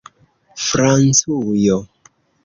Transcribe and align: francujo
francujo 0.67 1.77